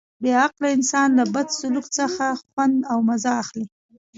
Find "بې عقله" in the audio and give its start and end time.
0.21-0.69